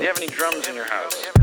[0.00, 1.39] Do you have any drums in your house?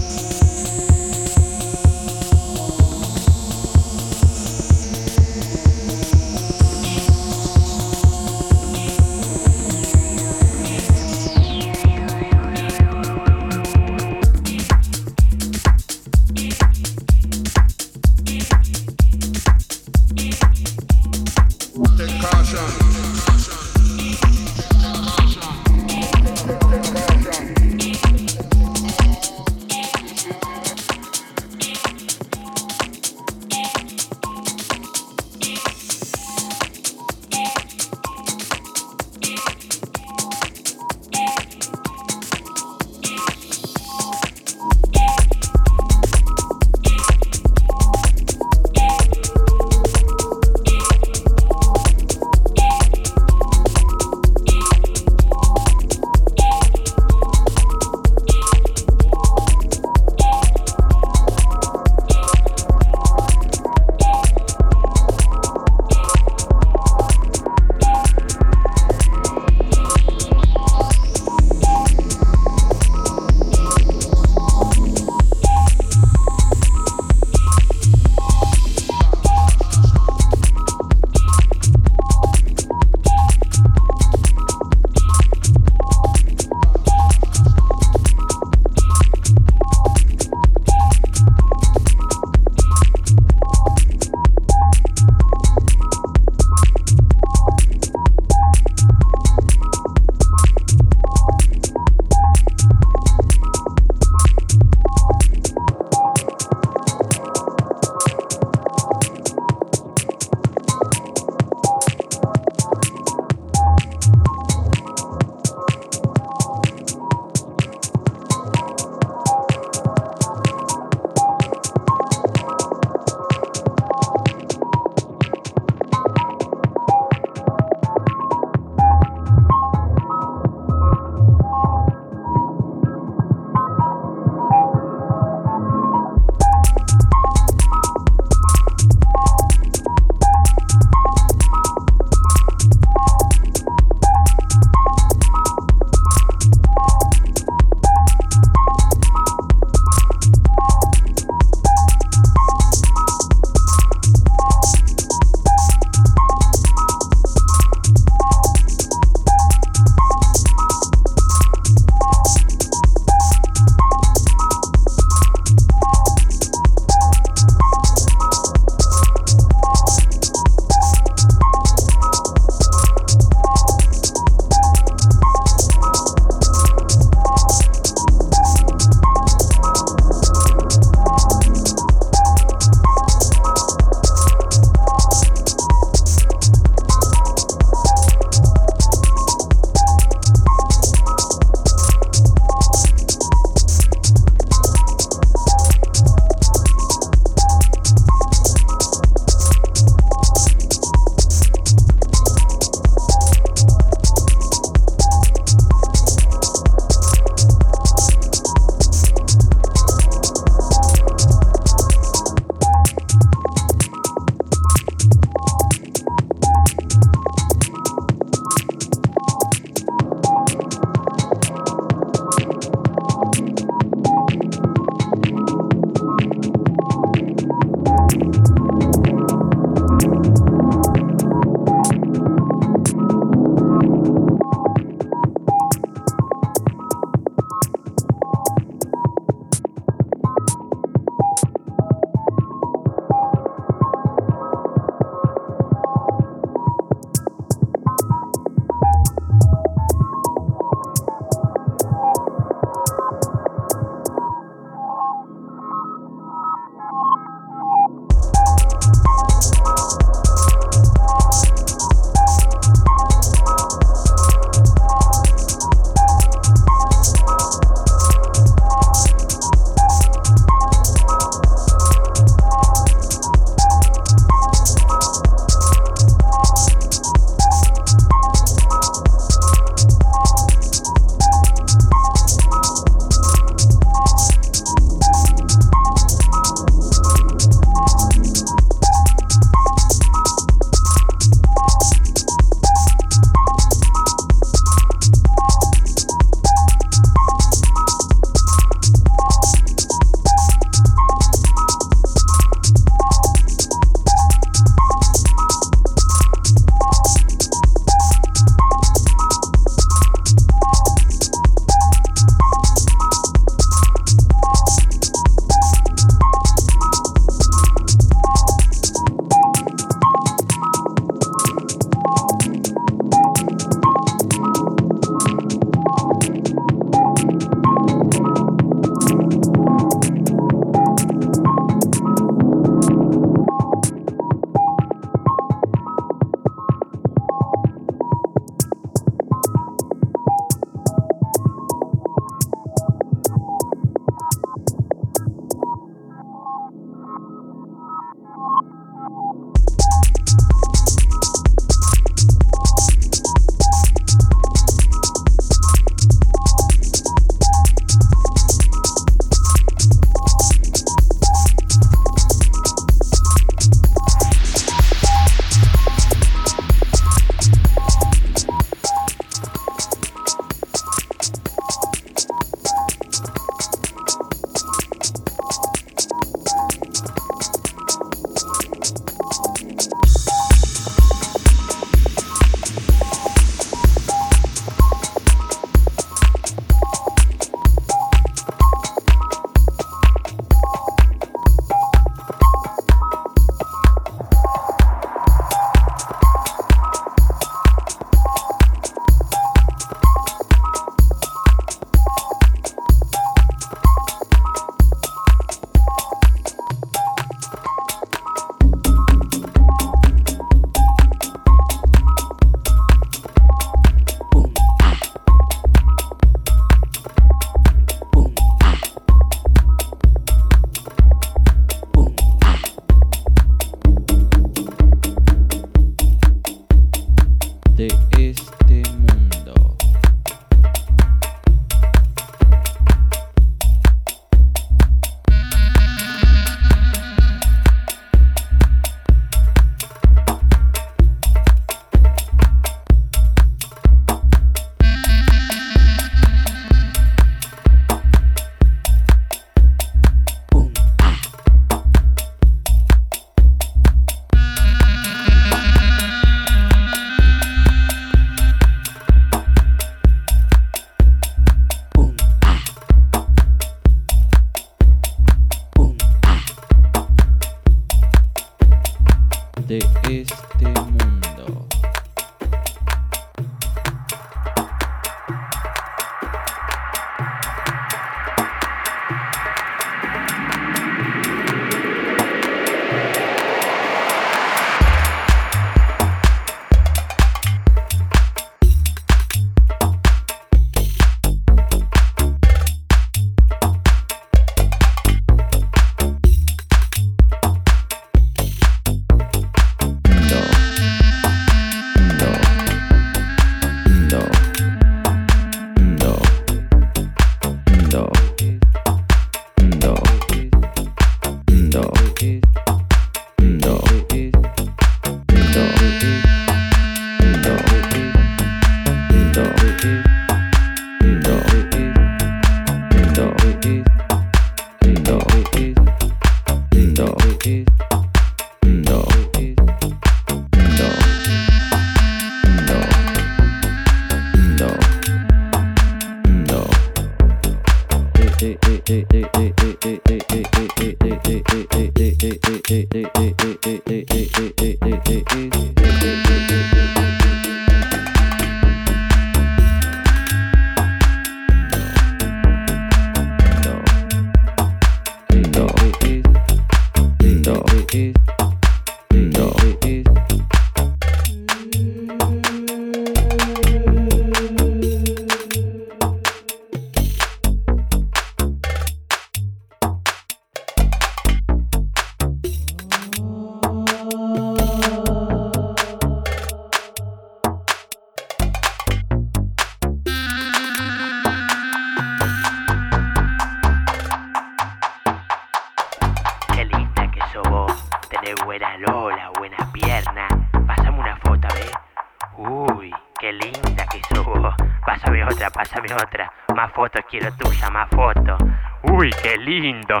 [596.78, 598.38] Fotos quiero tuya, más fotos.
[598.84, 600.00] Uy, qué lindo.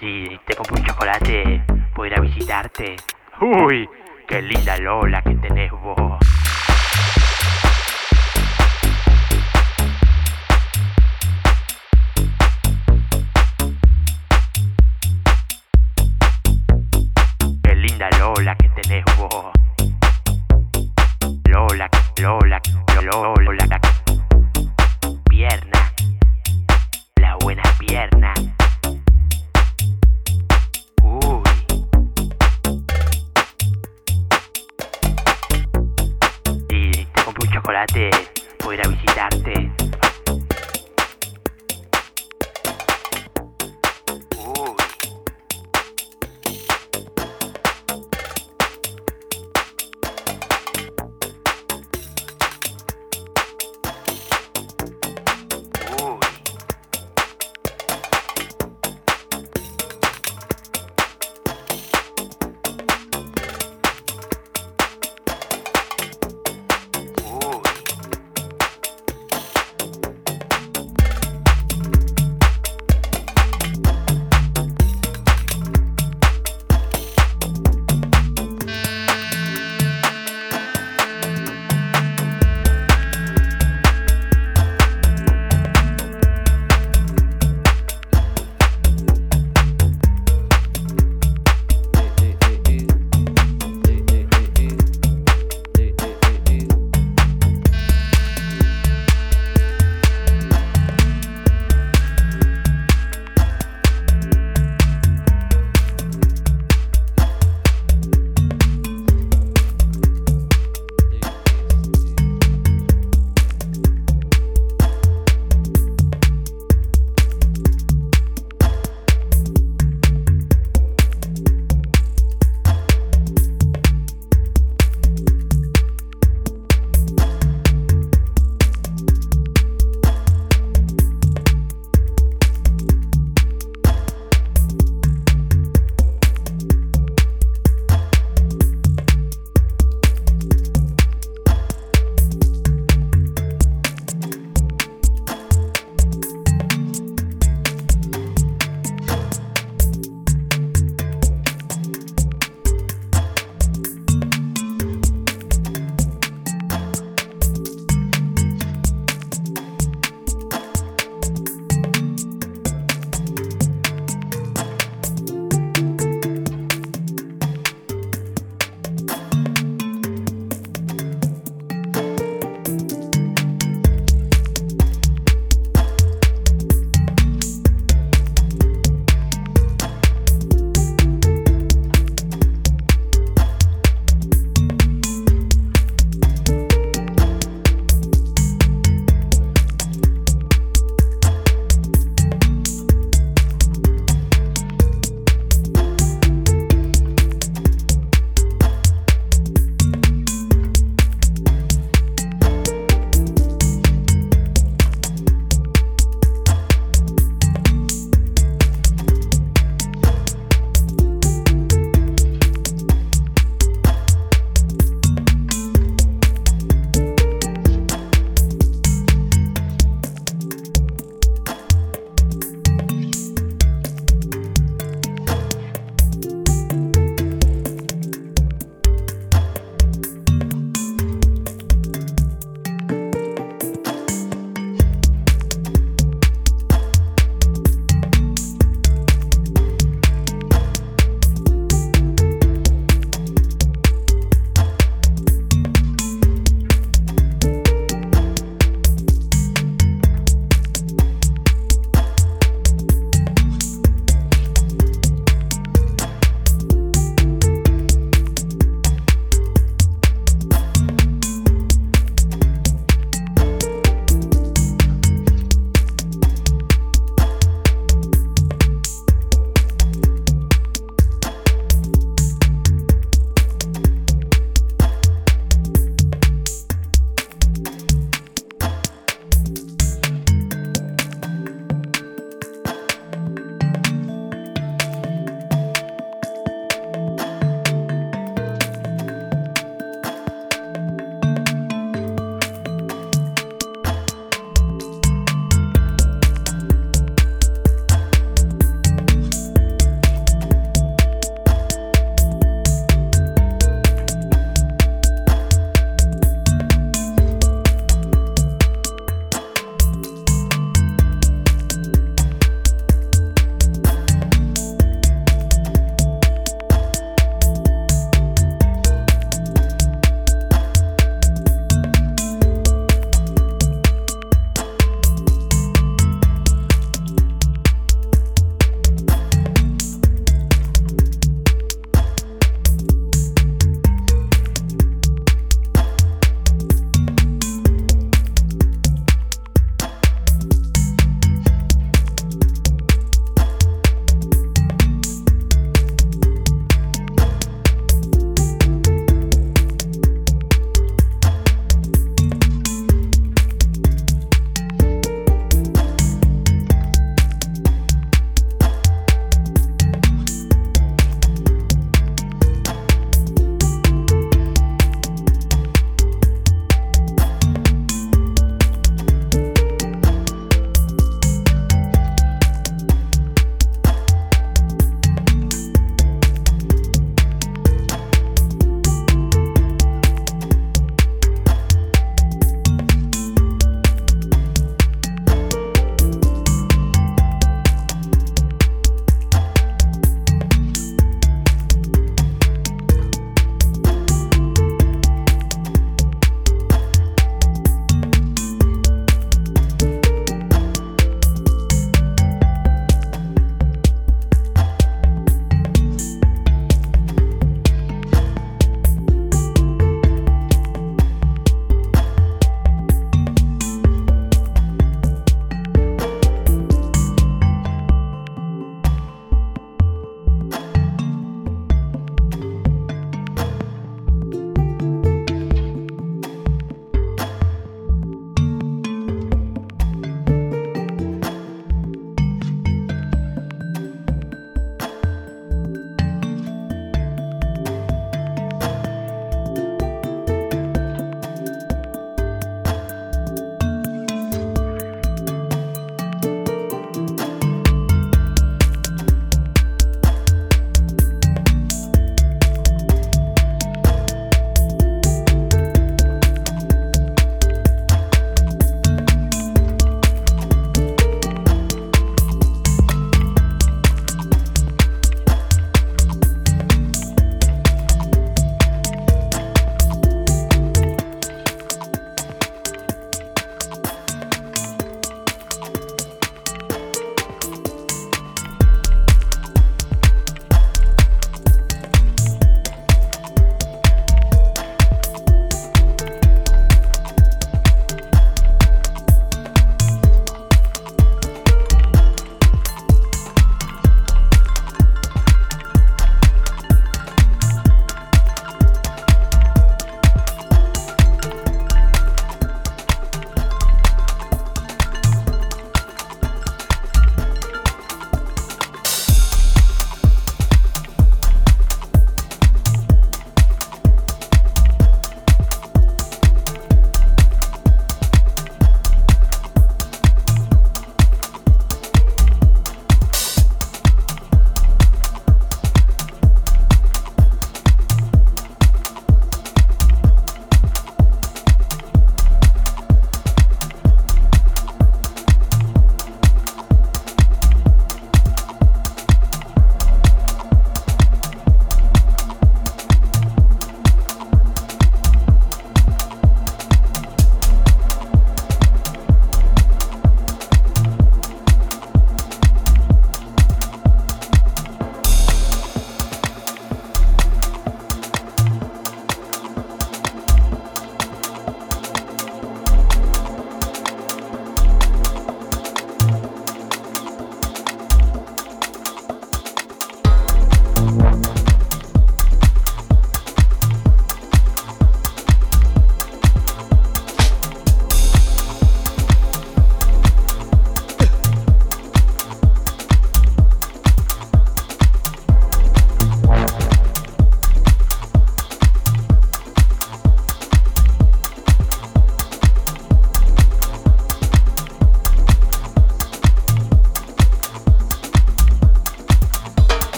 [0.00, 1.62] Si te compro un chocolate,
[1.94, 2.96] ¿puedo ir a visitarte?
[3.40, 3.88] Uy,
[4.26, 6.18] qué linda lola que tenés vos.
[17.62, 19.65] Qué linda Lola que tenés vos.